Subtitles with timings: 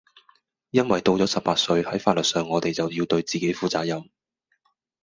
[0.71, 4.09] 因為到咗十八歲，係法律上我地就要對自己負責任